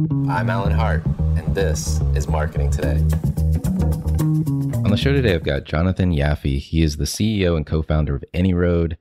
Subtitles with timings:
[0.00, 1.04] I'm Alan Hart,
[1.36, 2.96] and this is Marketing Today.
[4.76, 6.58] On the show today, I've got Jonathan Yaffe.
[6.58, 8.96] He is the CEO and co founder of AnyRoad,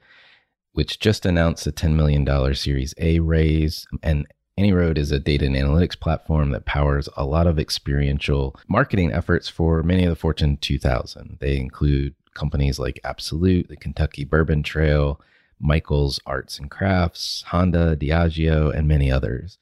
[0.73, 3.87] which just announced a $10 million Series A raise.
[4.03, 4.27] And
[4.59, 9.47] AnyRoad is a data and analytics platform that powers a lot of experiential marketing efforts
[9.47, 11.37] for many of the Fortune 2000.
[11.39, 15.21] They include companies like Absolut, the Kentucky Bourbon Trail,
[15.61, 19.59] Michael's Arts and Crafts, Honda, Diageo, and many others.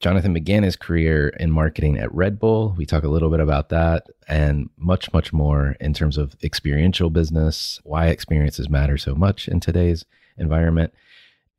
[0.00, 2.74] Jonathan began his career in marketing at Red Bull.
[2.76, 7.10] We talk a little bit about that and much, much more in terms of experiential
[7.10, 10.06] business, why experiences matter so much in today's
[10.38, 10.94] environment,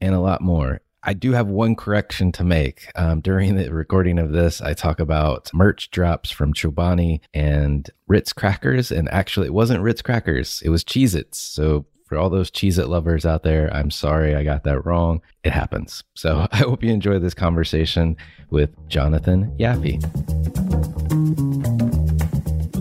[0.01, 0.81] and a lot more.
[1.03, 2.87] I do have one correction to make.
[2.95, 8.33] Um, during the recording of this, I talk about merch drops from Chobani and Ritz
[8.33, 8.91] crackers.
[8.91, 11.39] And actually, it wasn't Ritz crackers, it was Cheez Its.
[11.39, 15.21] So, for all those Cheez It lovers out there, I'm sorry I got that wrong.
[15.45, 16.03] It happens.
[16.13, 18.17] So, I hope you enjoy this conversation
[18.49, 19.95] with Jonathan Yaffe.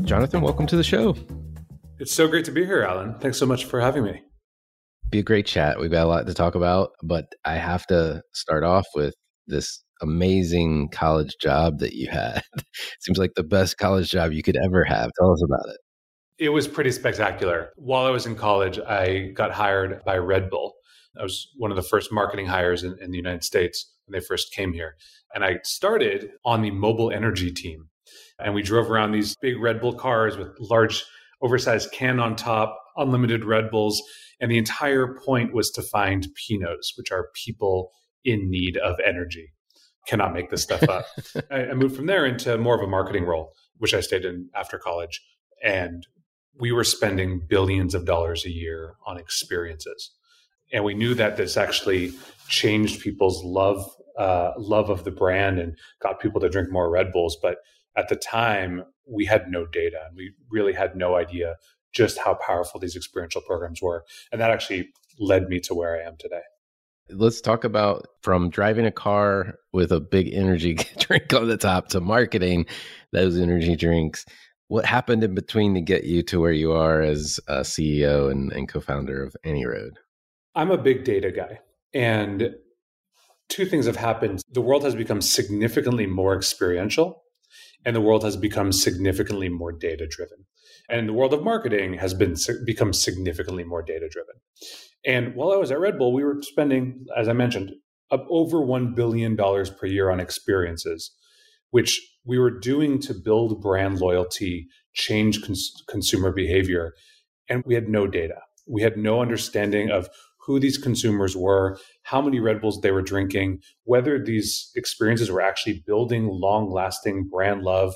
[0.04, 1.14] Jonathan, welcome to the show.
[2.00, 3.14] It's so great to be here, Alan.
[3.20, 4.20] Thanks so much for having me
[5.10, 5.78] be a great chat.
[5.78, 9.14] We've got a lot to talk about, but I have to start off with
[9.46, 12.42] this amazing college job that you had.
[13.00, 15.10] Seems like the best college job you could ever have.
[15.18, 15.78] Tell us about it.
[16.40, 17.70] It was pretty spectacular.
[17.76, 20.74] While I was in college, I got hired by Red Bull.
[21.18, 24.24] I was one of the first marketing hires in, in the United States when they
[24.24, 24.96] first came here.
[25.34, 27.88] And I started on the mobile energy team.
[28.38, 31.04] And we drove around these big Red Bull cars with large,
[31.42, 34.02] oversized can on top, unlimited Red Bulls
[34.40, 37.92] and the entire point was to find Pinos, which are people
[38.24, 39.52] in need of energy.
[40.06, 41.04] Cannot make this stuff up.
[41.50, 44.48] I, I moved from there into more of a marketing role, which I stayed in
[44.54, 45.20] after college.
[45.62, 46.06] And
[46.58, 50.10] we were spending billions of dollars a year on experiences.
[50.72, 52.12] And we knew that this actually
[52.48, 53.88] changed people's love
[54.18, 57.38] uh, love of the brand and got people to drink more Red Bulls.
[57.40, 57.58] But
[57.96, 61.56] at the time, we had no data and we really had no idea
[61.92, 64.04] just how powerful these experiential programs were.
[64.30, 66.42] And that actually led me to where I am today.
[67.08, 71.88] Let's talk about from driving a car with a big energy drink on the top
[71.88, 72.66] to marketing
[73.12, 74.24] those energy drinks.
[74.70, 78.52] What happened in between to get you to where you are as a CEO and,
[78.52, 79.94] and co founder of AnyRoad?
[80.54, 81.58] I'm a big data guy.
[81.92, 82.54] And
[83.48, 84.42] two things have happened.
[84.48, 87.24] The world has become significantly more experiential
[87.84, 90.46] and the world has become significantly more data driven.
[90.88, 94.36] And the world of marketing has been become significantly more data driven.
[95.04, 97.72] And while I was at Red Bull, we were spending, as I mentioned,
[98.12, 101.10] up over $1 billion per year on experiences,
[101.70, 106.94] which we were doing to build brand loyalty, change cons- consumer behavior.
[107.48, 108.40] And we had no data.
[108.66, 110.08] We had no understanding of
[110.46, 115.42] who these consumers were, how many Red Bulls they were drinking, whether these experiences were
[115.42, 117.94] actually building long lasting brand love.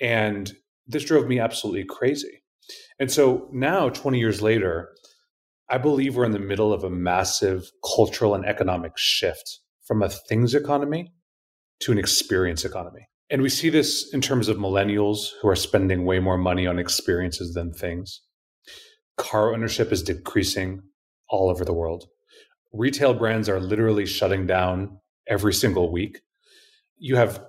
[0.00, 0.52] And
[0.86, 2.42] this drove me absolutely crazy.
[2.98, 4.90] And so now, 20 years later,
[5.68, 10.08] I believe we're in the middle of a massive cultural and economic shift from a
[10.08, 11.12] things economy
[11.80, 13.09] to an experience economy.
[13.30, 16.78] And we see this in terms of millennials who are spending way more money on
[16.78, 18.22] experiences than things.
[19.16, 20.82] Car ownership is decreasing
[21.28, 22.06] all over the world.
[22.72, 24.98] Retail brands are literally shutting down
[25.28, 26.20] every single week.
[26.98, 27.44] You have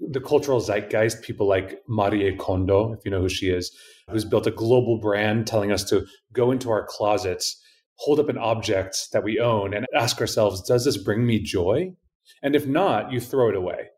[0.00, 3.70] the cultural zeitgeist, people like Marie Kondo, if you know who she is,
[4.10, 7.62] who's built a global brand telling us to go into our closets,
[7.96, 11.92] hold up an object that we own, and ask ourselves, does this bring me joy?
[12.42, 13.88] And if not, you throw it away.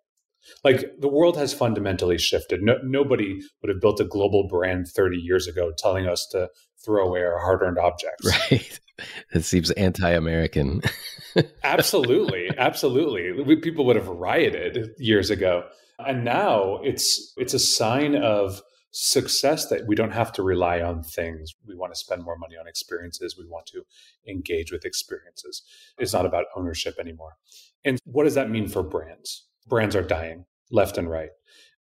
[0.65, 2.63] Like the world has fundamentally shifted.
[2.63, 6.49] No, nobody would have built a global brand 30 years ago telling us to
[6.85, 8.27] throw away our hard earned objects.
[8.51, 8.81] Right.
[9.33, 10.83] It seems anti American.
[11.63, 12.51] absolutely.
[12.59, 13.31] Absolutely.
[13.45, 15.67] We, people would have rioted years ago.
[16.01, 18.61] And now it's it's a sign of
[18.91, 21.53] success that we don't have to rely on things.
[21.67, 23.37] We want to spend more money on experiences.
[23.39, 23.83] We want to
[24.29, 25.63] engage with experiences.
[25.99, 27.37] It's not about ownership anymore.
[27.85, 29.48] And what does that mean for brands?
[29.69, 31.31] Brands are dying left and right.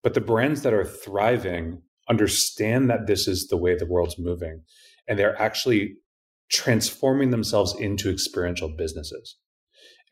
[0.02, 4.62] But the brands that are thriving understand that this is the way the world's moving
[5.08, 5.96] and they're actually
[6.50, 9.36] transforming themselves into experiential businesses.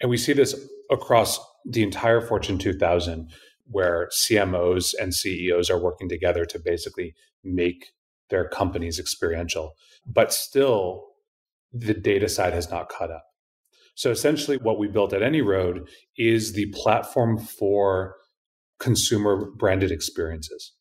[0.00, 0.54] And we see this
[0.90, 3.30] across the entire Fortune 2000
[3.66, 7.92] where CMOs and CEOs are working together to basically make
[8.30, 9.72] their companies experiential.
[10.06, 11.06] But still,
[11.72, 13.24] the data side has not caught up.
[13.94, 18.16] So essentially, what we built at AnyRoad is the platform for
[18.80, 20.72] consumer branded experiences.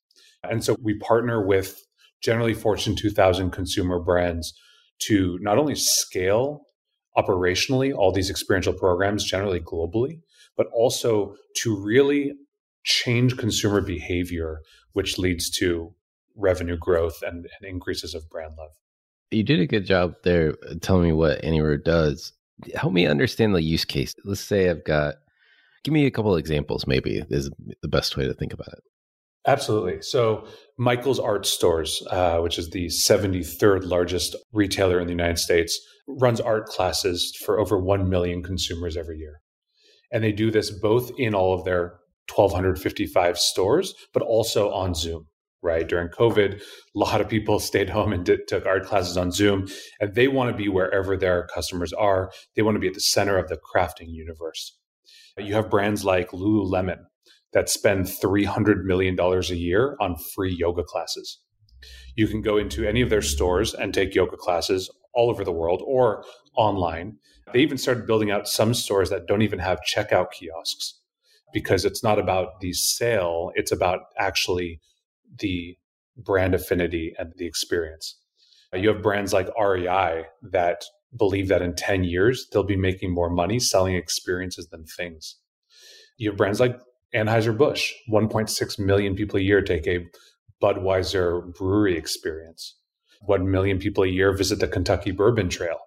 [0.43, 1.79] And so we partner with
[2.21, 4.53] generally Fortune 2000 consumer brands
[5.07, 6.61] to not only scale
[7.17, 10.21] operationally all these experiential programs generally globally,
[10.57, 12.33] but also to really
[12.83, 14.59] change consumer behavior,
[14.93, 15.93] which leads to
[16.35, 18.71] revenue growth and, and increases of brand love.
[19.31, 22.33] You did a good job there uh, telling me what AnyRoad does.
[22.75, 24.13] Help me understand the use case.
[24.23, 25.15] Let's say I've got,
[25.83, 27.49] give me a couple examples, maybe is
[27.81, 28.83] the best way to think about it.
[29.45, 30.01] Absolutely.
[30.01, 35.77] So, Michael's Art Stores, uh, which is the 73rd largest retailer in the United States,
[36.07, 39.41] runs art classes for over 1 million consumers every year.
[40.11, 41.99] And they do this both in all of their
[42.33, 45.27] 1,255 stores, but also on Zoom,
[45.63, 45.87] right?
[45.87, 46.63] During COVID, a
[46.93, 49.67] lot of people stayed home and did, took art classes on Zoom,
[49.99, 52.31] and they want to be wherever their customers are.
[52.55, 54.77] They want to be at the center of the crafting universe.
[55.37, 56.99] You have brands like Lululemon
[57.53, 61.39] that spend $300 million a year on free yoga classes.
[62.15, 65.51] You can go into any of their stores and take yoga classes all over the
[65.51, 66.23] world or
[66.55, 67.17] online.
[67.51, 70.99] They even started building out some stores that don't even have checkout kiosks
[71.53, 74.79] because it's not about the sale, it's about actually
[75.39, 75.77] the
[76.17, 78.19] brand affinity and the experience.
[78.73, 80.83] Uh, you have brands like REI that
[81.15, 85.37] believe that in 10 years, they'll be making more money selling experiences than things.
[86.17, 86.79] You have brands like
[87.15, 90.05] Anheuser-Busch, 1.6 million people a year take a
[90.61, 92.77] Budweiser brewery experience.
[93.21, 95.79] One million people a year visit the Kentucky Bourbon Trail.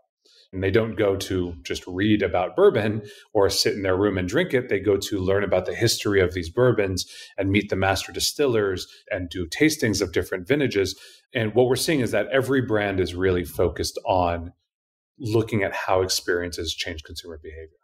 [0.57, 3.03] And they don't go to just read about bourbon
[3.35, 4.71] or sit in their room and drink it.
[4.71, 7.05] They go to learn about the history of these bourbons
[7.37, 10.99] and meet the master distillers and do tastings of different vintages.
[11.35, 14.55] And what we're seeing is that every brand is really focused on
[15.19, 17.77] looking at how experiences change consumer behavior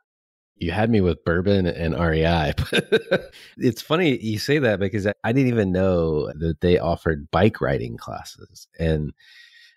[0.56, 2.52] you had me with bourbon and REI.
[3.58, 7.96] it's funny you say that because I didn't even know that they offered bike riding
[7.96, 8.68] classes.
[8.78, 9.12] And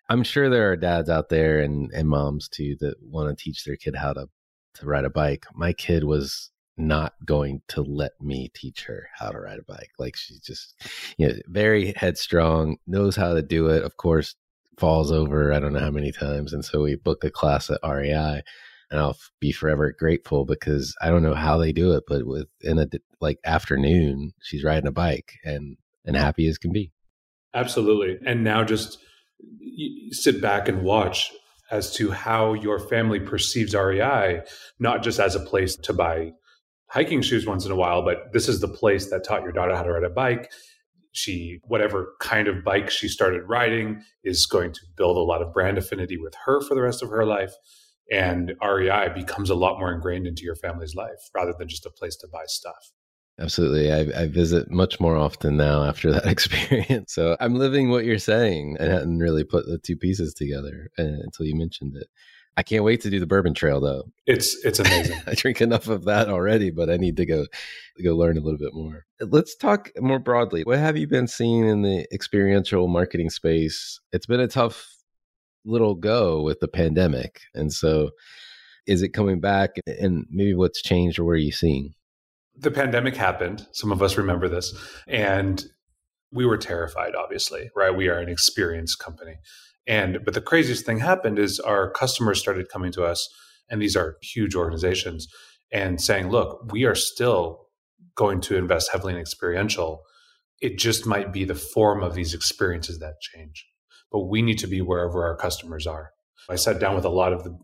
[0.10, 3.64] I'm sure there are dads out there and, and moms too that want to teach
[3.64, 4.28] their kid how to,
[4.76, 5.46] to ride a bike.
[5.54, 9.92] My kid was not going to let me teach her how to ride a bike.
[9.98, 10.76] Like she's just,
[11.18, 13.84] you know, very headstrong, knows how to do it.
[13.84, 14.36] Of course,
[14.78, 16.54] falls over I don't know how many times.
[16.54, 18.42] And so we booked a class at REI
[18.92, 22.80] and I'll be forever grateful because I don't know how they do it, but within
[22.80, 22.88] a
[23.22, 26.92] like afternoon, she's riding a bike and and happy as can be.
[27.54, 29.00] Absolutely, and now just
[30.12, 31.32] sit back and watch
[31.72, 34.42] as to how your family perceives REI,
[34.80, 36.32] not just as a place to buy
[36.90, 39.76] hiking shoes once in a while, but this is the place that taught your daughter
[39.76, 40.52] how to ride a bike.
[41.12, 45.54] She, whatever kind of bike she started riding, is going to build a lot of
[45.54, 47.54] brand affinity with her for the rest of her life.
[48.12, 51.90] And REI becomes a lot more ingrained into your family's life rather than just a
[51.90, 52.92] place to buy stuff.
[53.40, 53.92] Absolutely.
[53.92, 57.14] I, I, visit much more often now after that experience.
[57.14, 58.78] So I'm living what you're saying.
[58.80, 62.08] I hadn't really put the two pieces together uh, until you mentioned it.
[62.58, 64.04] I can't wait to do the bourbon trail though.
[64.26, 65.20] It's it's amazing.
[65.28, 67.46] I drink enough of that already, but I need to go
[68.02, 69.06] go learn a little bit more.
[69.20, 70.64] Let's talk more broadly.
[70.64, 74.00] What have you been seeing in the experiential marketing space?
[74.14, 74.96] It's been a tough
[75.66, 77.42] little go with the pandemic.
[77.54, 78.12] And so
[78.88, 81.94] is it coming back and maybe what's changed or what are you seeing?
[82.58, 83.68] The pandemic happened.
[83.74, 84.74] Some of us remember this.
[85.08, 85.66] And
[86.32, 87.96] we were terrified, obviously, right?
[87.96, 89.38] We are an experienced company.
[89.88, 93.30] And but the craziest thing happened is our customers started coming to us,
[93.70, 95.28] and these are huge organizations,
[95.72, 97.68] and saying, look, we are still
[98.16, 100.04] going to invest heavily in experiential.
[100.62, 103.68] It just might be the form of these experiences that change.
[104.12, 106.12] But we need to be wherever our customers are.
[106.50, 107.58] I sat down with a lot of the,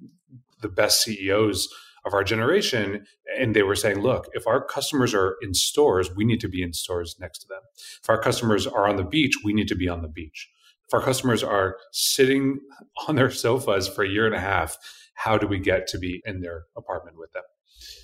[0.61, 1.67] the best CEOs
[2.05, 3.05] of our generation,
[3.37, 6.63] and they were saying, look, if our customers are in stores, we need to be
[6.63, 7.61] in stores next to them.
[8.01, 10.49] If our customers are on the beach, we need to be on the beach
[10.91, 12.59] if our customers are sitting
[13.07, 14.77] on their sofas for a year and a half,
[15.13, 17.43] how do we get to be in their apartment with them?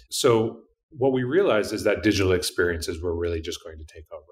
[0.09, 0.61] So,
[0.91, 4.23] what we realized is that digital experiences were really just going to take over.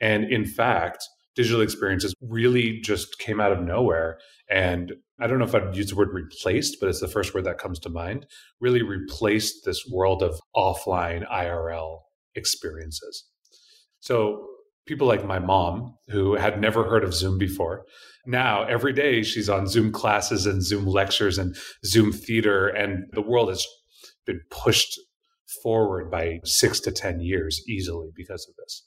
[0.00, 4.18] And in fact, digital experiences really just came out of nowhere.
[4.50, 7.44] And I don't know if I'd use the word replaced, but it's the first word
[7.44, 8.26] that comes to mind,
[8.60, 12.00] really replaced this world of offline IRL
[12.34, 13.24] experiences.
[14.00, 14.46] So
[14.86, 17.84] people like my mom, who had never heard of Zoom before.
[18.26, 23.22] Now, every day she's on Zoom classes and Zoom lectures and Zoom theater, and the
[23.22, 23.66] world has
[24.26, 24.98] been pushed
[25.62, 28.84] forward by six to 10 years easily because of this.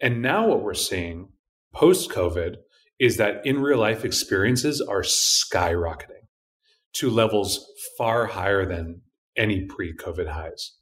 [0.00, 1.28] And now, what we're seeing
[1.72, 2.56] post COVID
[2.98, 6.26] is that in real life experiences are skyrocketing
[6.94, 7.64] to levels
[7.96, 9.02] far higher than
[9.36, 10.72] any pre COVID highs.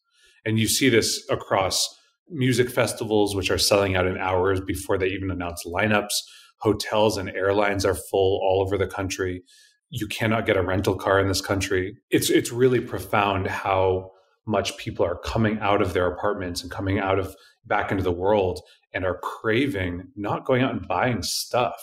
[0.45, 1.95] And you see this across
[2.29, 6.15] music festivals, which are selling out in hours before they even announce lineups.
[6.59, 9.43] Hotels and airlines are full all over the country.
[9.91, 11.97] You cannot get a rental car in this country.
[12.11, 14.11] It's it's really profound how
[14.47, 17.35] much people are coming out of their apartments and coming out of
[17.67, 18.61] back into the world
[18.93, 21.77] and are craving not going out and buying stuff,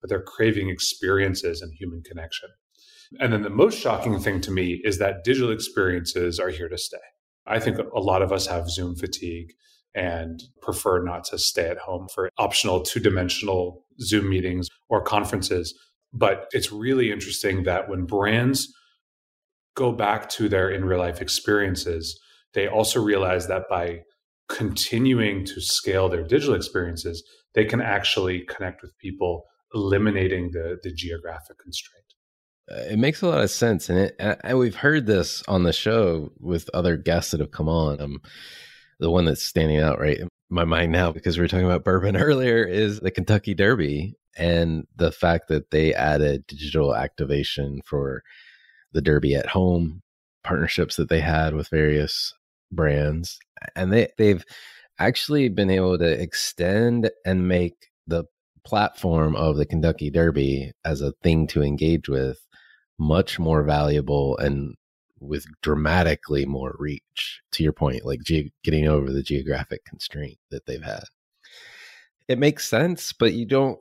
[0.00, 2.48] but they're craving experiences and human connection.
[3.20, 6.78] And then the most shocking thing to me is that digital experiences are here to
[6.78, 6.98] stay.
[7.46, 9.52] I think a lot of us have Zoom fatigue
[9.94, 15.74] and prefer not to stay at home for optional two dimensional Zoom meetings or conferences.
[16.12, 18.72] But it's really interesting that when brands
[19.74, 22.20] go back to their in real life experiences,
[22.54, 24.00] they also realize that by
[24.48, 27.22] continuing to scale their digital experiences,
[27.54, 32.04] they can actually connect with people, eliminating the, the geographic constraint.
[32.70, 35.72] Uh, it makes a lot of sense, and, it, and we've heard this on the
[35.72, 38.00] show with other guests that have come on.
[38.00, 38.20] Um,
[38.98, 41.84] the one that's standing out right in my mind now because we were talking about
[41.84, 48.22] bourbon earlier is the Kentucky Derby and the fact that they added digital activation for
[48.92, 50.02] the Derby at home
[50.44, 52.32] partnerships that they had with various
[52.70, 53.38] brands
[53.74, 54.44] and they they've
[54.98, 57.74] actually been able to extend and make
[58.06, 58.24] the
[58.64, 62.38] platform of the Kentucky Derby as a thing to engage with
[62.98, 64.74] much more valuable and
[65.20, 70.66] with dramatically more reach to your point like ge- getting over the geographic constraint that
[70.66, 71.04] they've had.
[72.28, 73.78] It makes sense but you don't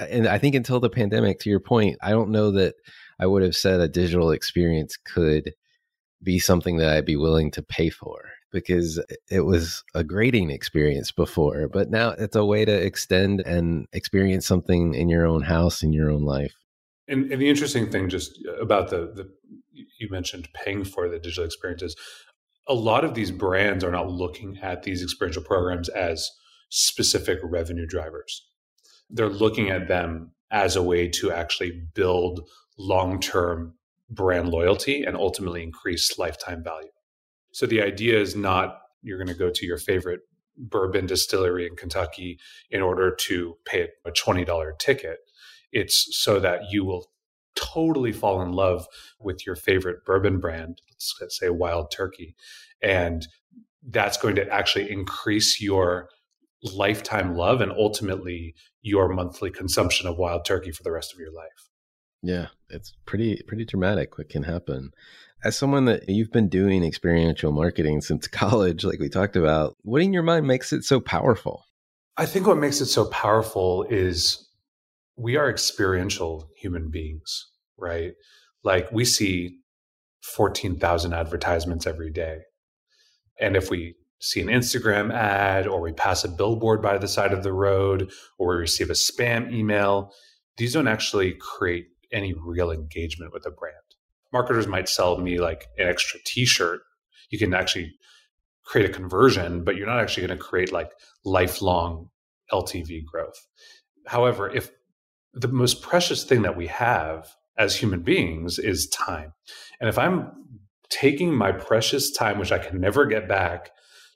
[0.00, 2.74] and i think until the pandemic to your point i don't know that
[3.20, 5.54] i would have said a digital experience could
[6.20, 9.00] be something that i'd be willing to pay for because
[9.30, 14.46] it was a grading experience before but now it's a way to extend and experience
[14.46, 16.54] something in your own house in your own life
[17.08, 19.30] and, and the interesting thing just uh, about the the
[19.98, 21.96] you mentioned paying for the digital experiences.
[22.66, 26.30] A lot of these brands are not looking at these experiential programs as
[26.68, 28.46] specific revenue drivers.
[29.10, 33.74] They're looking at them as a way to actually build long term
[34.10, 36.90] brand loyalty and ultimately increase lifetime value.
[37.52, 40.20] So the idea is not you're going to go to your favorite
[40.56, 42.38] bourbon distillery in Kentucky
[42.70, 45.18] in order to pay a $20 ticket.
[45.72, 47.06] It's so that you will
[47.54, 48.86] totally fall in love
[49.20, 50.80] with your favorite bourbon brand,
[51.20, 52.34] let's say Wild Turkey,
[52.82, 53.26] and
[53.88, 56.08] that's going to actually increase your
[56.62, 61.32] lifetime love and ultimately your monthly consumption of wild turkey for the rest of your
[61.32, 61.70] life.
[62.22, 64.90] Yeah, it's pretty pretty dramatic what can happen.
[65.44, 70.02] As someone that you've been doing experiential marketing since college like we talked about, what
[70.02, 71.64] in your mind makes it so powerful?
[72.16, 74.48] I think what makes it so powerful is
[75.16, 78.14] we are experiential human beings, right?
[78.64, 79.58] Like we see
[80.22, 82.40] 14,000 advertisements every day.
[83.40, 87.32] And if we see an Instagram ad or we pass a billboard by the side
[87.32, 90.12] of the road or we receive a spam email,
[90.56, 93.76] these don't actually create any real engagement with a brand.
[94.32, 96.80] Marketers might sell me like an extra t-shirt.
[97.30, 97.94] You can actually
[98.64, 100.90] create a conversion, but you're not actually going to create like
[101.24, 102.10] lifelong
[102.52, 103.46] LTV growth.
[104.06, 104.70] However, if
[105.34, 109.32] the most precious thing that we have as human beings is time.
[109.80, 110.30] And if I'm
[110.88, 113.70] taking my precious time, which I can never get back,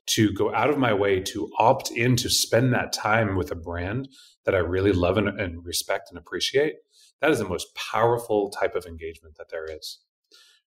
[0.04, 3.56] to go out of my way to opt in to spend that time with a
[3.56, 4.08] brand
[4.44, 6.74] that I really love and, and respect and appreciate,
[7.22, 10.00] that is the most powerful type of engagement that there is.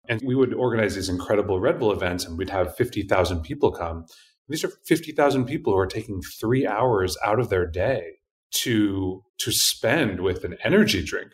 [0.09, 4.05] And we would organize these incredible Red Bull events and we'd have 50,000 people come.
[4.49, 8.17] These are 50,000 people who are taking three hours out of their day
[8.55, 11.31] to, to spend with an energy drink.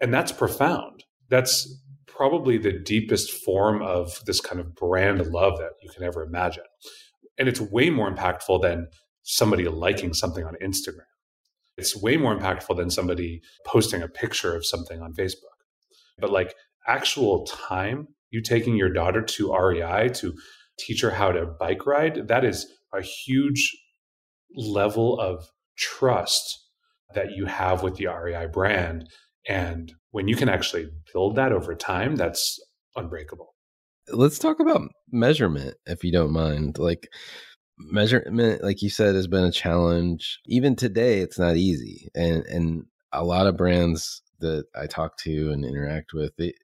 [0.00, 1.02] And that's profound.
[1.28, 6.22] That's probably the deepest form of this kind of brand love that you can ever
[6.22, 6.64] imagine.
[7.36, 8.86] And it's way more impactful than
[9.22, 11.10] somebody liking something on Instagram.
[11.80, 15.56] It's way more impactful than somebody posting a picture of something on Facebook.
[16.18, 16.54] But like
[16.86, 20.34] actual time, you taking your daughter to REI to
[20.78, 23.74] teach her how to bike ride, that is a huge
[24.54, 26.66] level of trust
[27.14, 29.08] that you have with the REI brand.
[29.48, 32.60] And when you can actually build that over time, that's
[32.94, 33.54] unbreakable
[34.12, 37.08] let's talk about measurement if you don't mind like
[37.88, 40.40] measurement like you said has been a challenge.
[40.46, 45.50] Even today it's not easy and and a lot of brands that i talk to
[45.50, 46.54] and interact with they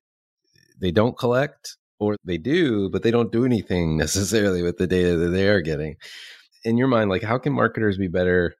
[0.80, 5.16] they don't collect or they do but they don't do anything necessarily with the data
[5.16, 5.96] that they are getting.
[6.64, 8.54] In your mind like how can marketers be better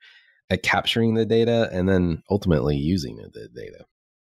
[0.51, 3.85] at capturing the data and then ultimately using the data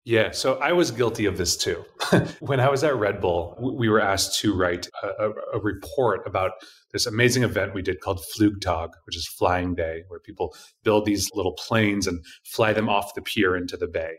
[0.03, 1.85] yeah, so I was guilty of this too.
[2.39, 6.53] when I was at Red Bull, we were asked to write a, a, report about
[6.91, 11.29] this amazing event we did called Flugtag, which is Flying Day, where people build these
[11.35, 14.15] little planes and fly them off the pier into the bay.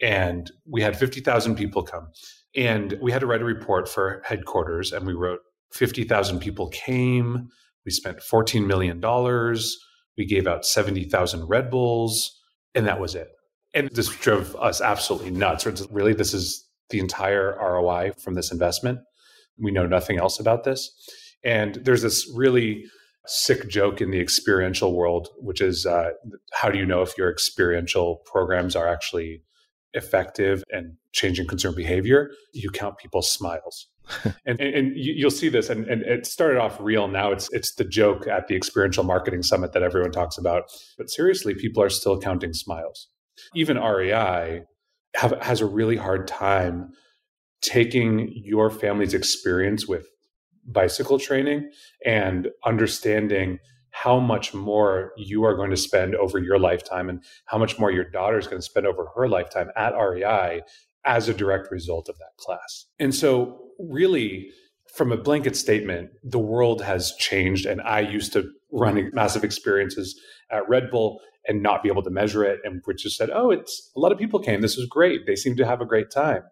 [0.00, 2.08] And we had 50,000 people come.
[2.56, 5.40] And we had to write a report for headquarters, and we wrote
[5.72, 7.48] 50,000 people came.
[7.84, 9.00] We spent $14 million.
[10.16, 12.36] We gave out 70,000 Red Bulls,
[12.74, 13.28] and that was it
[13.74, 15.66] and this drove us absolutely nuts.
[15.90, 19.00] Really, this is the entire ROI from this investment.
[19.58, 20.90] We know nothing else about this.
[21.44, 22.84] And there's this really
[23.26, 26.10] sick joke in the experiential world, which is uh,
[26.52, 29.42] how do you know if your experiential programs are actually
[29.92, 32.30] effective and changing consumer behavior?
[32.52, 33.88] You count people's smiles.
[34.24, 37.08] and, and, and, you'll see this, and, and it started off real.
[37.08, 40.64] Now it's it's the joke at the experiential marketing summit that everyone talks about.
[40.98, 43.08] But seriously, people are still counting smiles.
[43.54, 44.62] Even REI
[45.14, 46.90] have, has a really hard time
[47.62, 50.06] taking your family's experience with
[50.66, 51.70] bicycle training
[52.04, 53.58] and understanding
[53.90, 57.92] how much more you are going to spend over your lifetime and how much more
[57.92, 60.62] your daughter is going to spend over her lifetime at REI
[61.04, 62.86] as a direct result of that class.
[62.98, 64.50] And so, really,
[64.94, 67.66] from a blanket statement, the world has changed.
[67.66, 70.20] And I used to run massive experiences
[70.50, 72.60] at Red Bull and not be able to measure it.
[72.64, 74.60] And which just said, oh, it's a lot of people came.
[74.60, 75.26] This was great.
[75.26, 76.42] They seem to have a great time.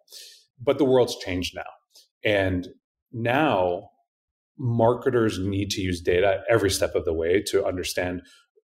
[0.61, 1.63] But the world's changed now.
[2.25, 2.69] And
[3.13, 3.91] now
[4.59, 8.23] marketers need to use data every step of the way to understand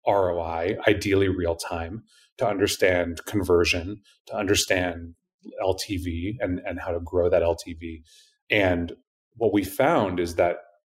[0.08, 2.04] ROI, ideally real time,
[2.38, 5.16] to understand conversion, to understand
[5.62, 8.02] LTV and, and how to grow that LTV.
[8.50, 8.94] And
[9.36, 10.58] what we found is that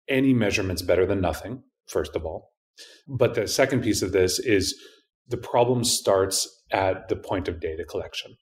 [0.08, 2.52] any measurement's better than nothing, first of all.
[3.06, 4.74] But the second piece of this is
[5.28, 8.36] the problem starts at the point of data collection.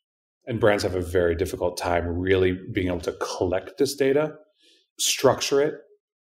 [0.46, 4.34] And brands have a very difficult time really being able to collect this data,
[4.98, 5.74] structure it,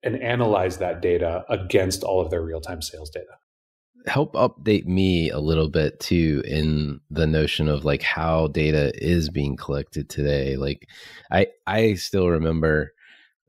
[0.02, 3.38] and analyze that data against all of their real time sales data.
[4.06, 9.28] Help update me a little bit too in the notion of like how data is
[9.28, 10.56] being collected today.
[10.56, 10.88] Like
[11.30, 12.92] I I still remember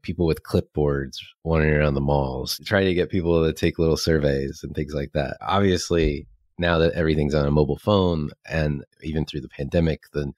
[0.01, 4.61] people with clipboards wandering around the malls, trying to get people to take little surveys
[4.63, 5.37] and things like that.
[5.41, 6.27] Obviously,
[6.61, 10.33] now that everything's on a mobile phone and even through the pandemic, then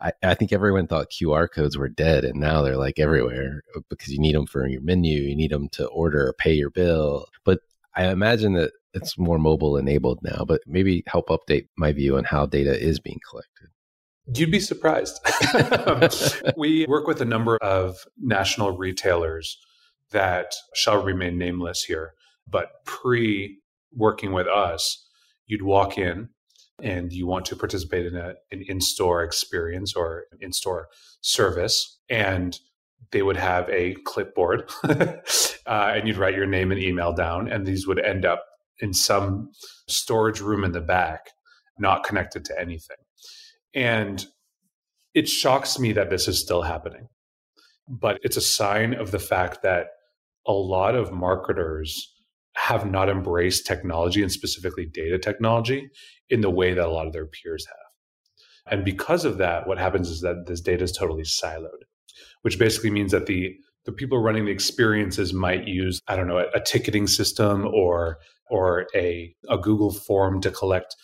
[0.00, 3.80] I, I, think everyone thought QR codes were dead, and now they're like everywhere uh,
[3.88, 6.70] because you need them for your menu, you need them to order or pay your
[6.70, 7.26] bill.
[7.44, 7.60] But
[7.94, 10.44] I imagine that it's more mobile enabled now.
[10.46, 13.68] But maybe help update my view on how data is being collected.
[14.34, 15.20] You'd be surprised.
[16.56, 19.58] we work with a number of national retailers
[20.10, 22.14] that shall remain nameless here,
[22.48, 23.58] but pre
[23.94, 25.05] working with us,
[25.46, 26.28] you'd walk in
[26.82, 30.88] and you want to participate in a, an in-store experience or in-store
[31.20, 32.58] service and
[33.12, 35.16] they would have a clipboard uh,
[35.66, 38.44] and you'd write your name and email down and these would end up
[38.80, 39.50] in some
[39.88, 41.30] storage room in the back
[41.78, 42.96] not connected to anything.
[43.74, 44.24] And
[45.14, 47.08] it shocks me that this is still happening
[47.88, 49.88] but it's a sign of the fact that
[50.46, 52.14] a lot of marketers
[52.56, 55.88] have not embraced technology and specifically data technology
[56.30, 58.72] in the way that a lot of their peers have.
[58.72, 61.84] And because of that, what happens is that this data is totally siloed,
[62.42, 66.38] which basically means that the the people running the experiences might use, I don't know,
[66.38, 68.18] a, a ticketing system or
[68.50, 70.96] or a, a Google form to collect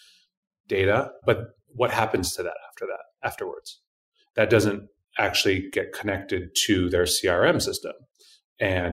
[0.69, 1.11] data.
[1.25, 1.39] But
[1.69, 3.81] what happens to that after that, afterwards?
[4.37, 4.89] That doesn't
[5.19, 7.93] actually get connected to their CRM system.
[8.61, 8.93] And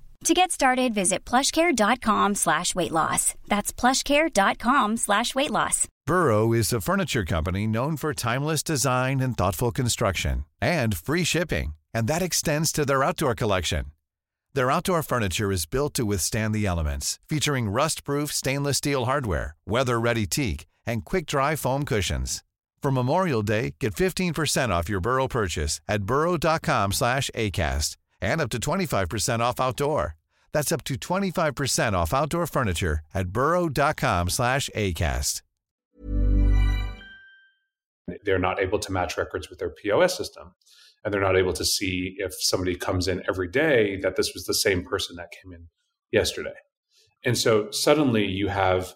[0.25, 3.33] To get started, visit plushcare.com slash weight loss.
[3.47, 5.87] That's plushcare.com slash weight loss.
[6.05, 11.73] Burrow is a furniture company known for timeless design and thoughtful construction and free shipping.
[11.91, 13.85] And that extends to their outdoor collection.
[14.53, 20.27] Their outdoor furniture is built to withstand the elements, featuring rust-proof stainless steel hardware, weather-ready
[20.27, 22.43] teak, and quick-dry foam cushions.
[22.81, 28.49] For Memorial Day, get 15% off your Burrow purchase at burrow.com slash ACAST and up
[28.51, 30.15] to 25% off outdoor.
[30.51, 35.41] That's up to 25% off outdoor furniture at burrow.com slash ACAST.
[38.23, 40.53] They're not able to match records with their POS system.
[41.03, 44.45] And they're not able to see if somebody comes in every day that this was
[44.45, 45.67] the same person that came in
[46.11, 46.53] yesterday.
[47.23, 48.93] And so suddenly you have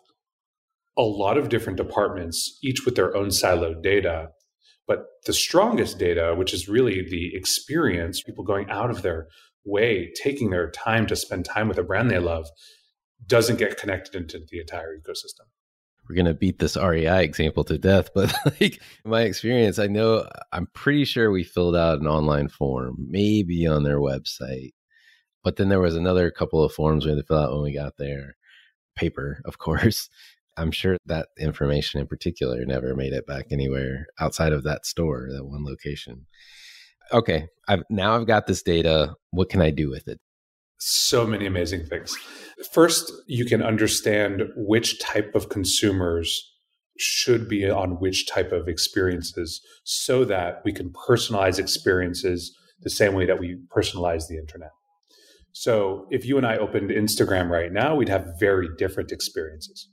[0.98, 4.30] a lot of different departments, each with their own siloed data,
[4.88, 9.28] but the strongest data, which is really the experience, people going out of their
[9.64, 12.48] way, taking their time to spend time with a brand they love,
[13.26, 15.48] doesn't get connected into the entire ecosystem.
[16.08, 20.28] We're going to beat this REI example to death, but like my experience, I know
[20.52, 24.74] I'm pretty sure we filled out an online form, maybe on their website.
[25.44, 27.74] But then there was another couple of forms we had to fill out when we
[27.74, 28.36] got there,
[28.96, 30.10] paper, of course.
[30.58, 35.28] I'm sure that information in particular never made it back anywhere outside of that store,
[35.32, 36.26] that one location.
[37.12, 39.16] Okay, I've now I've got this data.
[39.32, 40.20] What can I do with it?
[40.80, 42.16] So many amazing things.
[42.72, 46.52] First, you can understand which type of consumers
[46.98, 53.14] should be on which type of experiences so that we can personalize experiences the same
[53.14, 54.72] way that we personalize the internet.
[55.52, 59.90] So, if you and I opened Instagram right now, we'd have very different experiences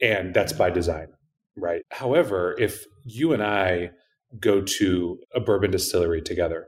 [0.00, 1.08] and that's by design,
[1.56, 1.82] right?
[1.90, 3.90] However, if you and I
[4.40, 6.66] go to a bourbon distillery together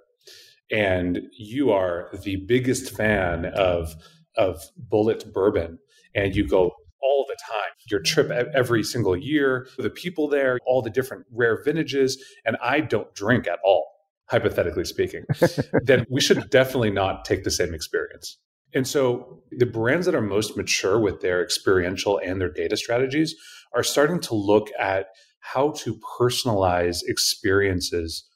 [0.71, 3.95] and you are the biggest fan of
[4.37, 4.63] of
[4.93, 5.79] Bulleit bourbon
[6.15, 10.83] and you go all the time your trip every single year the people there all
[10.83, 13.87] the different rare vintages and i don't drink at all
[14.31, 15.25] hypothetically speaking
[15.83, 18.39] then we should definitely not take the same experience
[18.75, 23.35] and so the brands that are most mature with their experiential and their data strategies
[23.75, 25.09] are starting to look at
[25.41, 28.29] how to personalize experiences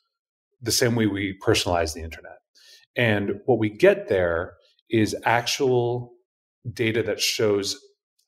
[0.62, 2.38] the same way we personalize the internet.
[2.96, 4.54] And what we get there
[4.90, 6.12] is actual
[6.72, 7.78] data that shows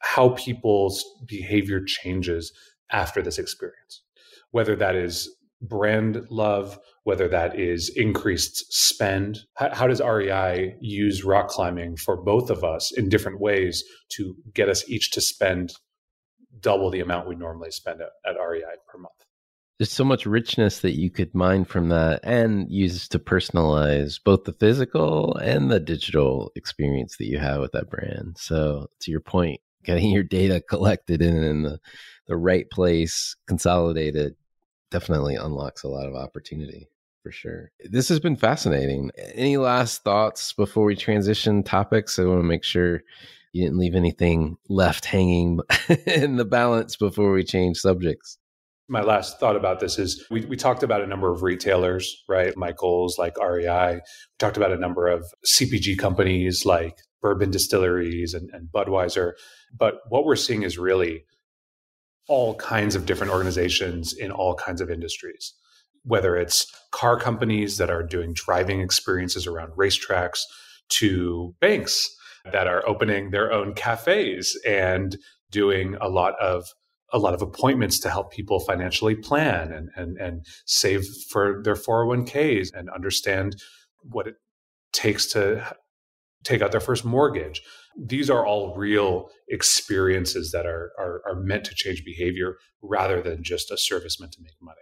[0.01, 2.53] how people's behavior changes
[2.91, 4.03] after this experience,
[4.51, 5.29] whether that is
[5.61, 9.41] brand love, whether that is increased spend.
[9.57, 14.37] How, how, does REI use rock climbing for both of us in different ways to
[14.55, 15.73] get us each to spend
[16.61, 19.15] double the amount we normally spend at, at REI per month?
[19.79, 24.45] There's so much richness that you could mine from that and use to personalize both
[24.45, 28.37] the physical and the digital experience that you have with that brand.
[28.39, 31.81] So, to your point, getting your data collected in, in the,
[32.29, 34.37] the right place, consolidated,
[34.93, 36.87] definitely unlocks a lot of opportunity
[37.23, 37.71] for sure.
[37.85, 39.11] This has been fascinating.
[39.35, 42.19] Any last thoughts before we transition topics?
[42.19, 43.03] I want to make sure
[43.53, 45.61] you didn't leave anything left hanging
[46.07, 48.39] in the balance before we change subjects.
[48.89, 52.57] My last thought about this is we, we talked about a number of retailers, right?
[52.57, 53.95] Michael's, like REI.
[53.95, 54.01] We
[54.39, 59.33] talked about a number of CPG companies like bourbon distilleries and, and Budweiser.
[59.77, 61.25] But what we're seeing is really
[62.29, 65.55] all kinds of different organizations in all kinds of industries.
[66.05, 70.41] Whether it's car companies that are doing driving experiences around racetracks
[70.89, 72.15] to banks
[72.51, 75.17] that are opening their own cafes and
[75.51, 76.67] doing a lot of
[77.13, 81.75] a lot of appointments to help people financially plan and, and, and save for their
[81.75, 83.55] 401ks and understand
[84.03, 84.37] what it
[84.95, 85.77] takes to
[86.43, 87.63] take out their first mortgage.
[87.99, 93.43] These are all real experiences that are, are, are meant to change behavior rather than
[93.43, 94.81] just a service meant to make money.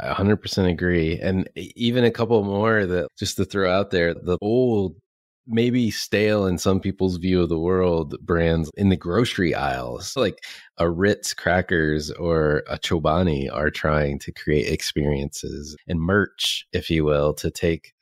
[0.00, 1.18] I 100% agree.
[1.20, 4.96] And even a couple more that just to throw out there, the old
[5.46, 10.42] maybe stale in some people's view of the world brands in the grocery aisles like
[10.78, 17.04] a ritz crackers or a chobani are trying to create experiences and merch if you
[17.04, 17.92] will to take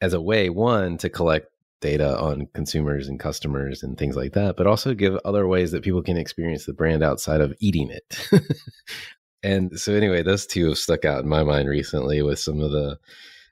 [0.00, 1.46] as a way one to collect
[1.80, 5.84] data on consumers and customers and things like that but also give other ways that
[5.84, 8.28] people can experience the brand outside of eating it
[9.42, 12.70] and so anyway those two have stuck out in my mind recently with some of
[12.70, 12.98] the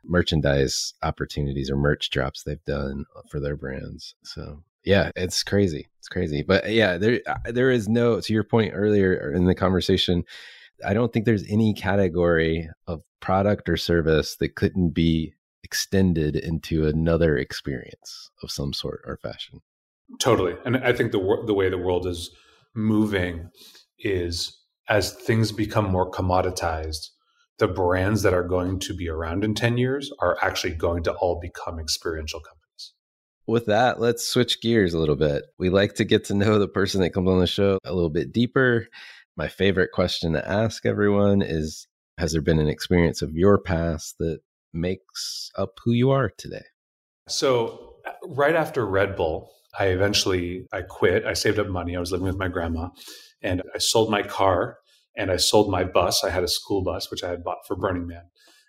[0.05, 4.15] merchandise opportunities or merch drops they've done for their brands.
[4.23, 5.89] So yeah, it's crazy.
[5.99, 6.43] It's crazy.
[6.43, 10.25] But yeah, there uh, there is no to your point earlier in the conversation,
[10.87, 16.87] I don't think there's any category of product or service that couldn't be extended into
[16.87, 19.61] another experience of some sort or fashion.
[20.19, 20.55] Totally.
[20.65, 22.31] And I think the the way the world is
[22.75, 23.51] moving
[23.99, 24.60] is
[24.91, 27.11] as things become more commoditized,
[27.59, 31.13] the brands that are going to be around in 10 years are actually going to
[31.13, 32.93] all become experiential companies.
[33.47, 35.45] With that, let's switch gears a little bit.
[35.59, 38.11] We like to get to know the person that comes on the show a little
[38.11, 38.89] bit deeper.
[39.37, 41.87] My favorite question to ask everyone is
[42.19, 44.41] Has there been an experience of your past that
[44.73, 46.65] makes up who you are today?
[47.29, 47.95] So,
[48.27, 51.25] right after Red Bull, I eventually I quit.
[51.25, 51.97] I saved up money.
[51.97, 52.89] I was living with my grandma
[53.43, 54.79] and I sold my car
[55.17, 56.25] and I sold my bus.
[56.25, 58.25] I had a school bus, which I had bought for Burning Man.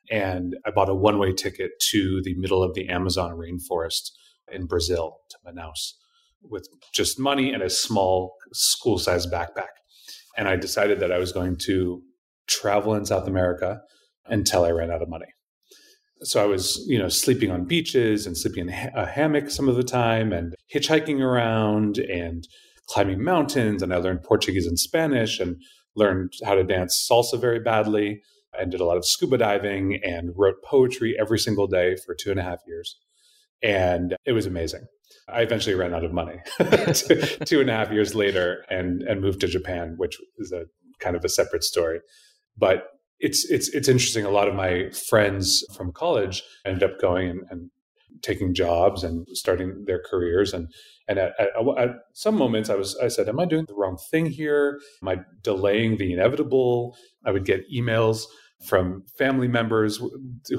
[0.10, 4.12] And I bought a one way ticket to the middle of the Amazon rainforest
[4.52, 5.94] in Brazil to Manaus
[6.44, 9.68] with just money and a small school sized backpack.
[10.38, 12.02] And I decided that I was going to
[12.48, 13.82] travel in South America
[14.26, 15.28] until I ran out of money.
[16.24, 19.76] So I was, you know, sleeping on beaches and sleeping in a hammock some of
[19.76, 22.48] the time and hitchhiking around and
[22.88, 23.82] climbing mountains.
[23.82, 25.56] And I learned Portuguese and Spanish and
[25.96, 28.22] learned how to dance salsa very badly
[28.58, 32.32] and did a lot of scuba diving and wrote poetry every single day for two
[32.32, 32.98] and a half years.
[33.64, 34.88] And it was amazing.
[35.30, 36.40] I eventually ran out of money
[37.46, 40.66] two and a half years later and, and moved to Japan, which is a
[41.00, 42.00] kind of a separate story.
[42.58, 42.88] But
[43.20, 44.26] it's it's it's interesting.
[44.26, 47.70] A lot of my friends from college ended up going and, and
[48.22, 50.54] taking jobs and starting their careers.
[50.54, 50.72] And
[51.08, 53.98] and at, at, at, some moments i was i said am i doing the wrong
[54.10, 54.80] thing here?
[55.02, 56.96] Am i delaying the inevitable?
[57.26, 58.24] I would get emails
[58.66, 60.00] from family members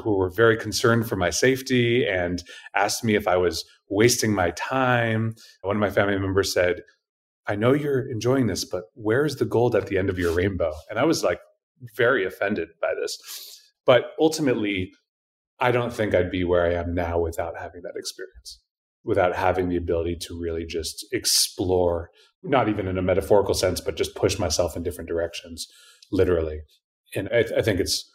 [0.03, 2.43] who were very concerned for my safety and
[2.75, 5.35] asked me if i was wasting my time.
[5.61, 6.83] One of my family members said
[7.47, 10.73] i know you're enjoying this but where's the gold at the end of your rainbow?
[10.91, 11.41] And i was like
[11.97, 13.19] very offended by this.
[13.85, 14.93] But ultimately
[15.61, 18.61] I don't think I'd be where I am now without having that experience,
[19.05, 22.11] without having the ability to really just explore,
[22.43, 25.69] not even in a metaphorical sense, but just push myself in different directions,
[26.11, 26.63] literally.
[27.15, 28.11] And I, th- I think it's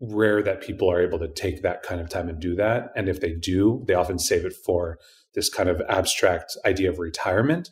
[0.00, 2.90] rare that people are able to take that kind of time and do that.
[2.96, 4.98] And if they do, they often save it for
[5.34, 7.70] this kind of abstract idea of retirement.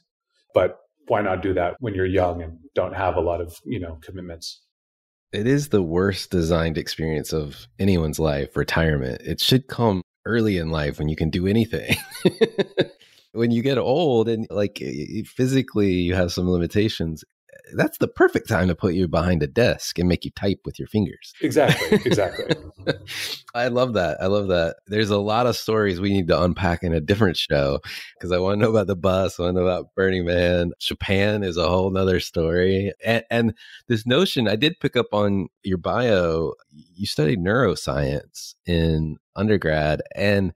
[0.54, 3.80] But why not do that when you're young and don't have a lot of, you
[3.80, 4.62] know, commitments?
[5.32, 9.20] It is the worst designed experience of anyone's life retirement.
[9.24, 11.96] It should come early in life when you can do anything.
[13.32, 14.82] When you get old and like
[15.24, 17.22] physically you have some limitations
[17.74, 20.78] that's the perfect time to put you behind a desk and make you type with
[20.78, 21.32] your fingers.
[21.40, 21.98] Exactly.
[22.10, 22.54] Exactly.
[23.54, 24.20] I love that.
[24.20, 24.76] I love that.
[24.86, 27.80] There's a lot of stories we need to unpack in a different show
[28.14, 29.38] because I want to know about the bus.
[29.38, 30.72] I want to know about Burning Man.
[30.80, 32.92] Japan is a whole nother story.
[33.04, 33.54] And, and
[33.86, 36.54] this notion, I did pick up on your bio.
[36.72, 40.52] You studied neuroscience in undergrad and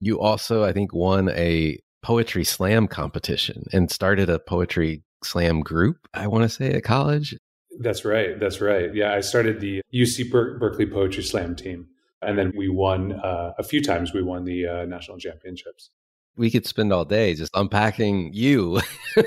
[0.00, 6.08] you also, I think, won a poetry slam competition and started a poetry slam group,
[6.14, 7.36] I want to say, at college.
[7.80, 8.38] That's right.
[8.38, 8.94] That's right.
[8.94, 11.88] Yeah, I started the UC Ber- Berkeley Poetry Slam team.
[12.22, 14.12] And then we won uh, a few times.
[14.12, 15.90] We won the uh, national championships.
[16.36, 18.80] We could spend all day just unpacking you.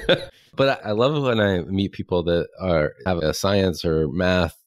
[0.56, 4.58] but I love when I meet people that are have a science or math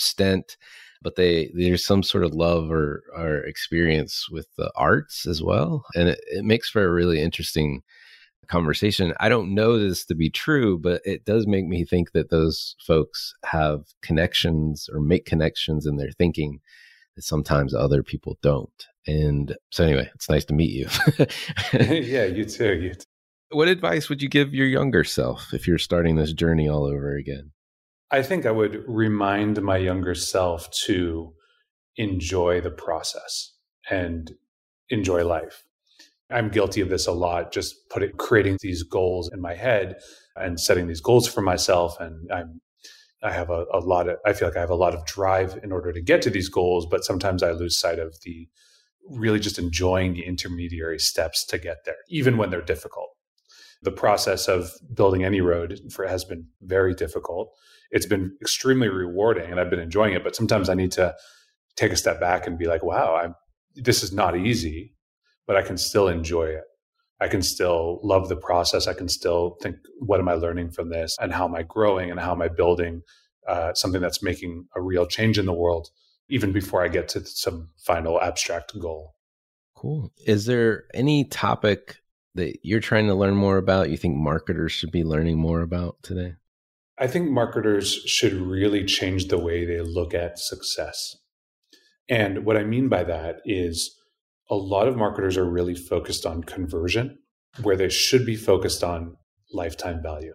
[0.00, 0.56] stent,
[1.02, 5.84] but they there's some sort of love or, or experience with the arts as well,
[5.94, 7.82] and it, it makes for a really interesting
[8.48, 9.14] conversation.
[9.20, 12.76] I don't know this to be true, but it does make me think that those
[12.84, 16.60] folks have connections or make connections in their thinking
[17.16, 18.86] that sometimes other people don't.
[19.06, 20.88] And so, anyway, it's nice to meet you.
[21.72, 22.74] yeah, you too.
[22.74, 23.04] You too.
[23.52, 27.16] What advice would you give your younger self if you're starting this journey all over
[27.16, 27.52] again?
[28.10, 31.34] I think I would remind my younger self to
[31.96, 33.52] enjoy the process
[33.88, 34.32] and
[34.88, 35.64] enjoy life.
[36.30, 39.96] I'm guilty of this a lot, just putting creating these goals in my head
[40.36, 41.98] and setting these goals for myself.
[42.00, 42.60] And I'm
[43.22, 45.58] I have a, a lot of I feel like I have a lot of drive
[45.62, 48.48] in order to get to these goals, but sometimes I lose sight of the
[49.08, 53.08] really just enjoying the intermediary steps to get there, even when they're difficult.
[53.82, 57.50] The process of building AnyRoad for has been very difficult.
[57.90, 61.14] It's been extremely rewarding and I've been enjoying it, but sometimes I need to
[61.76, 63.34] take a step back and be like, wow, I'm
[63.74, 64.94] this is not easy
[65.50, 66.62] but I can still enjoy it.
[67.20, 68.86] I can still love the process.
[68.86, 71.16] I can still think, what am I learning from this?
[71.20, 72.08] And how am I growing?
[72.08, 73.02] And how am I building
[73.48, 75.88] uh, something that's making a real change in the world,
[76.28, 79.16] even before I get to some final abstract goal?
[79.74, 80.12] Cool.
[80.24, 81.96] Is there any topic
[82.36, 86.00] that you're trying to learn more about, you think marketers should be learning more about
[86.04, 86.34] today?
[86.96, 91.16] I think marketers should really change the way they look at success.
[92.08, 93.96] And what I mean by that is,
[94.50, 97.18] a lot of marketers are really focused on conversion
[97.62, 99.16] where they should be focused on
[99.52, 100.34] lifetime value.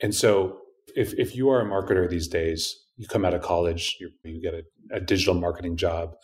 [0.00, 0.58] And so
[0.96, 4.42] if, if you are a marketer these days, you come out of college, you, you
[4.42, 4.62] get a,
[4.92, 6.14] a digital marketing job,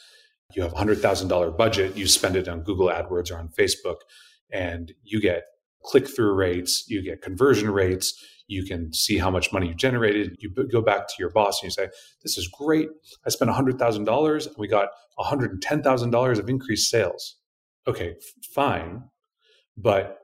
[0.55, 3.97] you have a $100,000 budget, you spend it on Google AdWords or on Facebook,
[4.53, 5.45] and you get
[5.85, 8.14] click through rates, you get conversion rates,
[8.49, 10.37] you can see how much money you generated.
[10.39, 11.89] You go back to your boss and you say,
[12.23, 12.89] This is great.
[13.27, 17.37] I spent $100,000 and we got $110,000 of increased sales.
[17.87, 18.15] Okay,
[18.55, 19.03] fine.
[19.77, 20.19] But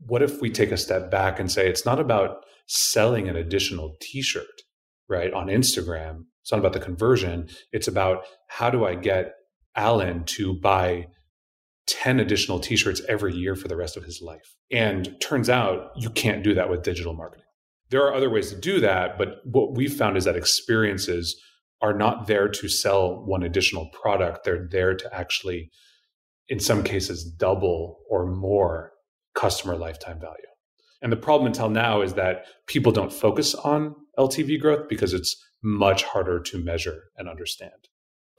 [0.00, 3.96] what if we take a step back and say, It's not about selling an additional
[4.00, 4.62] t shirt,
[5.08, 6.24] right, on Instagram.
[6.42, 7.48] It's not about the conversion.
[7.72, 9.34] It's about how do I get
[9.74, 11.08] Alan to buy
[11.86, 14.56] 10 additional t shirts every year for the rest of his life.
[14.70, 17.45] And turns out you can't do that with digital marketing.
[17.90, 21.40] There are other ways to do that, but what we've found is that experiences
[21.80, 24.44] are not there to sell one additional product.
[24.44, 25.70] They're there to actually,
[26.48, 28.92] in some cases, double or more
[29.34, 30.36] customer lifetime value.
[31.02, 35.36] And the problem until now is that people don't focus on LTV growth because it's
[35.62, 37.88] much harder to measure and understand.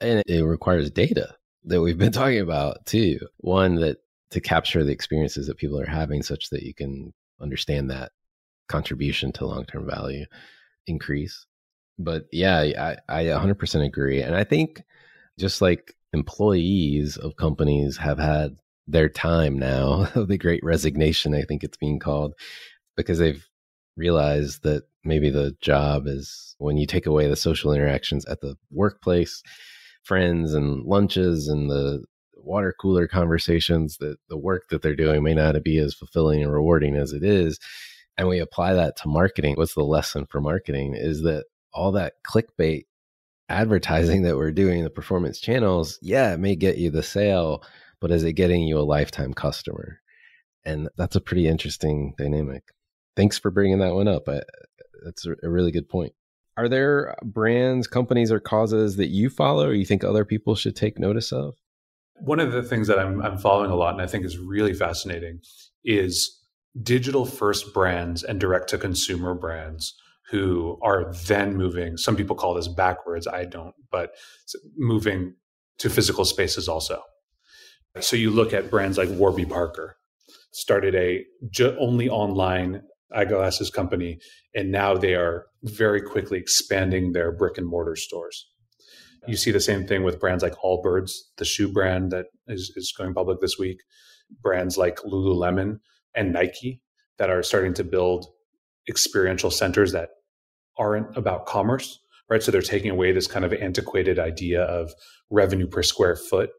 [0.00, 1.34] And it requires data
[1.64, 3.18] that we've been talking about too.
[3.38, 3.98] One that
[4.32, 8.10] to capture the experiences that people are having such that you can understand that
[8.68, 10.26] contribution to long term value
[10.86, 11.46] increase.
[11.98, 14.22] But yeah, I, I 100% agree.
[14.22, 14.82] And I think
[15.38, 21.64] just like employees of companies have had their time now, the great resignation, I think
[21.64, 22.34] it's being called,
[22.96, 23.44] because they've
[23.96, 28.56] realized that maybe the job is when you take away the social interactions at the
[28.70, 29.42] workplace,
[30.04, 32.04] friends and lunches and the
[32.36, 36.52] water cooler conversations that the work that they're doing may not be as fulfilling and
[36.52, 37.58] rewarding as it is
[38.18, 42.14] and we apply that to marketing, what's the lesson for marketing is that all that
[42.28, 42.86] clickbait
[43.48, 47.62] advertising that we're doing in the performance channels, yeah, it may get you the sale,
[48.00, 50.00] but is it getting you a lifetime customer?
[50.64, 52.64] And that's a pretty interesting dynamic.
[53.16, 54.28] Thanks for bringing that one up.
[54.28, 54.42] I,
[55.04, 56.12] that's a really good point.
[56.56, 60.74] Are there brands, companies, or causes that you follow or you think other people should
[60.74, 61.54] take notice of?
[62.16, 64.74] One of the things that I'm, I'm following a lot and I think is really
[64.74, 65.38] fascinating
[65.84, 66.37] is
[66.82, 69.94] digital first brands and direct to consumer brands
[70.30, 74.10] who are then moving some people call this backwards i don't but
[74.76, 75.34] moving
[75.78, 77.02] to physical spaces also.
[78.00, 79.96] So you look at brands like warby parker
[80.52, 81.24] started a
[81.78, 82.82] only online
[83.14, 84.18] eyeglasses company
[84.54, 88.46] and now they are very quickly expanding their brick and mortar stores.
[89.26, 92.92] You see the same thing with brands like allbirds the shoe brand that is, is
[92.96, 93.78] going public this week
[94.42, 95.78] brands like lululemon
[96.18, 96.82] and Nike
[97.18, 98.26] that are starting to build
[98.88, 100.10] experiential centers that
[100.76, 102.42] aren't about commerce, right?
[102.42, 104.92] So they're taking away this kind of antiquated idea of
[105.30, 106.50] revenue per square foot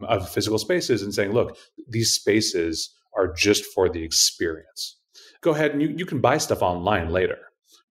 [0.00, 1.56] of physical spaces and saying, look,
[1.88, 4.98] these spaces are just for the experience.
[5.42, 7.38] Go ahead and you, you can buy stuff online later.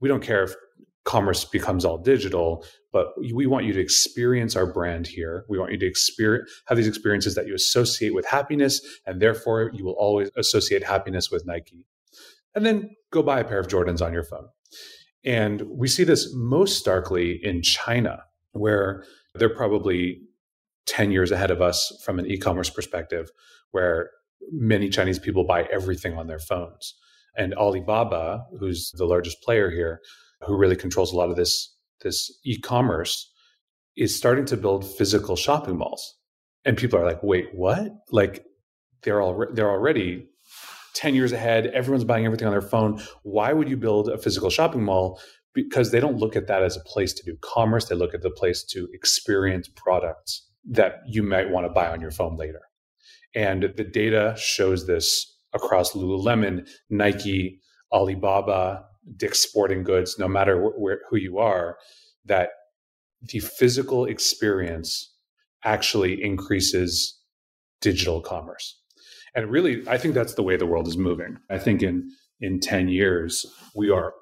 [0.01, 0.55] We don't care if
[1.05, 5.45] commerce becomes all digital, but we want you to experience our brand here.
[5.49, 9.71] We want you to experience have these experiences that you associate with happiness, and therefore
[9.75, 11.87] you will always associate happiness with Nike.
[12.55, 14.49] And then go buy a pair of Jordans on your phone.
[15.25, 20.21] And we see this most starkly in China, where they're probably
[20.87, 23.31] 10 years ahead of us from an e commerce perspective,
[23.71, 24.11] where
[24.51, 26.95] many Chinese people buy everything on their phones.
[27.37, 30.01] And Alibaba, who's the largest player here,
[30.43, 31.72] who really controls a lot of this
[32.03, 33.31] this e-commerce,
[33.97, 36.17] is starting to build physical shopping malls.
[36.65, 38.45] And people are like, "Wait, what?" Like
[39.03, 40.29] they're all they're already
[40.95, 41.67] 10 years ahead.
[41.69, 43.01] Everyone's buying everything on their phone.
[43.23, 45.21] Why would you build a physical shopping mall?
[45.55, 47.87] Because they don't look at that as a place to do commerce.
[47.87, 52.01] They look at the place to experience products that you might want to buy on
[52.01, 52.61] your phone later.
[53.35, 57.61] And the data shows this across Lululemon, Nike,
[57.93, 58.85] Alibaba,
[59.17, 61.77] Dick's Sporting Goods, no matter wh- where, who you are,
[62.25, 62.51] that
[63.21, 65.15] the physical experience
[65.65, 67.21] actually increases
[67.81, 68.81] digital commerce.
[69.35, 71.39] And really, I think that's the way the world is moving.
[71.51, 74.13] I think in in 10 years, we are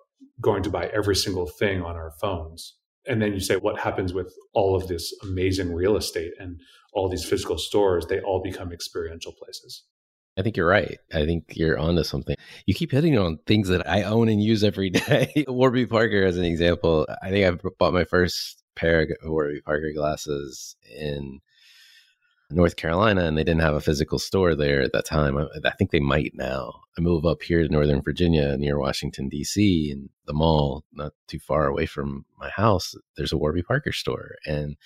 [0.40, 2.76] going to buy every single thing on our phones.
[3.06, 6.60] And then you say, what happens with all of this amazing real estate and
[6.92, 8.06] all these physical stores?
[8.06, 9.84] They all become experiential places.
[10.38, 10.98] I think you're right.
[11.12, 12.36] I think you're onto something.
[12.66, 15.44] You keep hitting on things that I own and use every day.
[15.48, 19.92] Warby Parker, as an example, I think I bought my first pair of Warby Parker
[19.92, 21.40] glasses in
[22.52, 25.36] North Carolina, and they didn't have a physical store there at that time.
[25.38, 26.80] I, I think they might now.
[26.98, 31.38] I move up here to Northern Virginia near Washington, D.C., and the mall, not too
[31.38, 34.36] far away from my house, there's a Warby Parker store.
[34.46, 34.76] And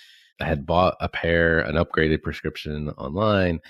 [0.40, 3.61] I had bought a pair, an upgraded prescription online.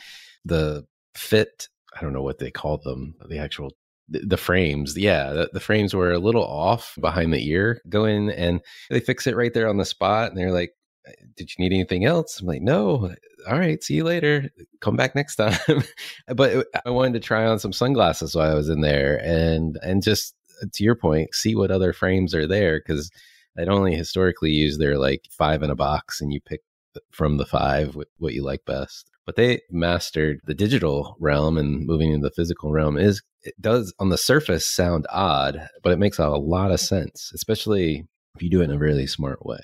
[0.44, 3.72] The fit, I don't know what they call them, the actual
[4.10, 8.28] the, frames yeah the, the, frames were a little off behind the ear go in
[8.32, 8.60] and
[8.90, 10.72] they fix it right there on the spot and they're like
[11.08, 13.14] uh, did you need anything else i'm like no
[13.46, 14.50] all right, see you later.
[14.80, 15.82] Come back next time.
[16.34, 20.02] but I wanted to try on some sunglasses while I was in there and and
[20.02, 23.10] just uh, to your point, see what other frames are there because
[23.58, 26.62] I'd only historically use their like five in a box and you pick
[26.96, 29.10] uh, from the five what you like best.
[29.26, 33.94] But they mastered the digital realm and moving into the physical realm is it does
[33.98, 38.50] on the surface sound odd, but it makes a lot of sense, especially if you
[38.50, 39.60] do it in a really smart way.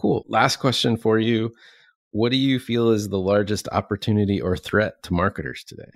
[0.00, 0.24] Cool.
[0.28, 1.52] Last question for you
[2.12, 5.90] what do you feel is the largest opportunity or threat to marketers today?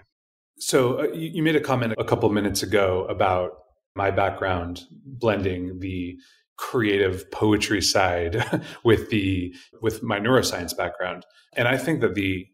[0.59, 3.51] So, uh, you, you made a comment a couple minutes ago about
[3.95, 6.17] my background blending the
[6.57, 8.43] creative poetry side
[8.85, 12.47] with the with my neuroscience background and i think that the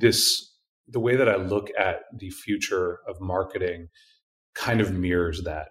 [0.00, 0.50] this
[0.88, 3.88] the way that i look at the future of marketing
[4.54, 5.68] kind of mirrors that.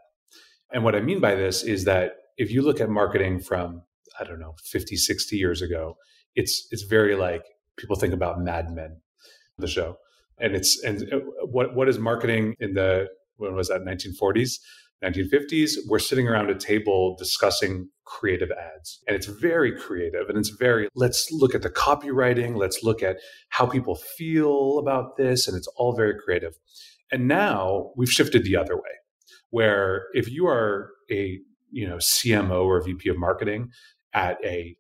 [0.74, 3.82] And what i mean by this is that if you look at marketing from
[4.20, 5.98] i don't know 50 60 years ago
[6.36, 7.44] it's it's very like
[7.78, 9.02] people think about Mad Men,
[9.58, 9.98] the show,
[10.38, 13.08] and it's and uh, what what is marketing in the
[13.38, 14.60] when was that 1940s
[15.04, 20.49] 1950s we're sitting around a table discussing creative ads and it's very creative and it's
[20.49, 23.18] very let's look at the copywriting let's look at
[23.49, 26.53] how people feel about this and it's all very creative
[27.12, 28.93] and now we've shifted the other way
[29.49, 31.39] where if you are a
[31.72, 33.70] you know cmo or vp of marketing
[34.14, 34.76] at a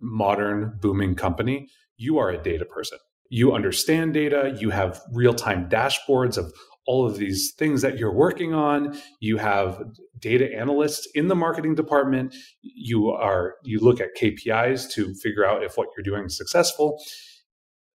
[0.00, 2.98] modern booming company, you are a data person.
[3.30, 6.52] You understand data, you have real time dashboards of
[6.86, 9.82] all of these things that you're working on you have
[10.18, 15.62] data analysts in the marketing department you are you look at KPIs to figure out
[15.62, 17.00] if what you're doing is successful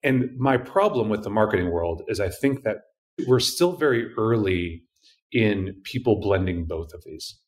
[0.02, 2.78] and my problem with the marketing world is i think that
[3.26, 4.82] we're still very early
[5.32, 7.40] in people blending both of these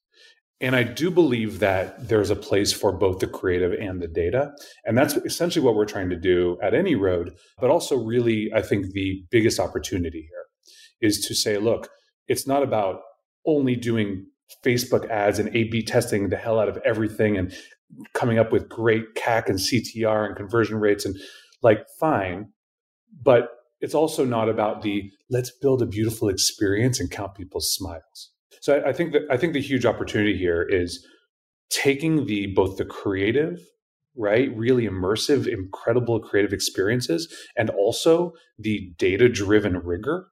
[0.63, 4.53] and I do believe that there's a place for both the creative and the data.
[4.85, 7.35] And that's essentially what we're trying to do at AnyRoad.
[7.59, 10.50] But also, really, I think the biggest opportunity here
[11.01, 11.89] is to say, look,
[12.29, 13.01] it's not about
[13.47, 14.27] only doing
[14.65, 17.53] Facebook ads and A B testing the hell out of everything and
[18.15, 21.17] coming up with great CAC and CTR and conversion rates and
[21.63, 22.51] like, fine.
[23.23, 23.49] But
[23.81, 28.31] it's also not about the let's build a beautiful experience and count people's smiles.
[28.61, 31.05] So I, I think that I think the huge opportunity here is
[31.71, 33.59] taking the both the creative
[34.17, 40.27] right really immersive incredible creative experiences and also the data driven rigor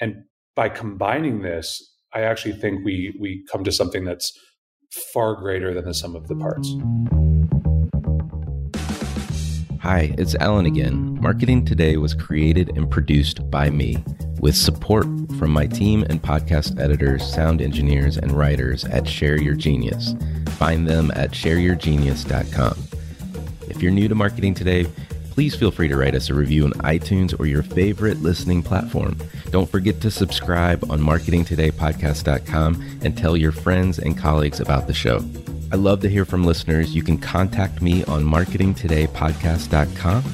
[0.00, 0.24] and
[0.54, 4.38] by combining this i actually think we we come to something that's
[5.12, 6.68] far greater than the sum of the parts
[9.80, 14.02] hi it's alan again marketing today was created and produced by me
[14.40, 15.06] with support
[15.38, 20.14] from my team and podcast editors, sound engineers, and writers at Share Your Genius.
[20.50, 22.76] Find them at shareyourgenius.com.
[23.68, 24.86] If you're new to marketing today,
[25.36, 29.14] please feel free to write us a review on iTunes or your favorite listening platform.
[29.50, 35.22] Don't forget to subscribe on marketingtodaypodcast.com and tell your friends and colleagues about the show.
[35.70, 36.94] I love to hear from listeners.
[36.94, 40.24] You can contact me on marketingtodaypodcast.com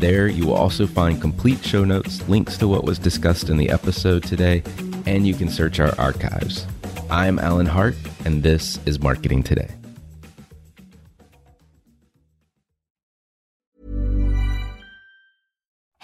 [0.00, 3.70] There, you will also find complete show notes, links to what was discussed in the
[3.70, 4.64] episode today,
[5.06, 6.66] and you can search our archives.
[7.08, 7.94] I'm Alan Hart,
[8.24, 9.68] and this is Marketing Today.